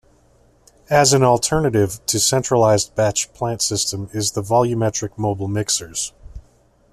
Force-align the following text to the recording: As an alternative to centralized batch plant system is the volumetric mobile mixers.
As 0.89 1.13
an 1.13 1.21
alternative 1.21 2.03
to 2.07 2.19
centralized 2.19 2.95
batch 2.95 3.31
plant 3.35 3.61
system 3.61 4.09
is 4.13 4.31
the 4.31 4.41
volumetric 4.41 5.15
mobile 5.15 5.47
mixers. 5.47 6.11